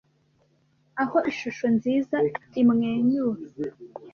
[1.01, 2.17] aho ishusho nziza
[2.61, 3.43] imwenyura